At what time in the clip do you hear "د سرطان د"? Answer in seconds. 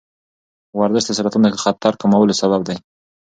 1.07-1.57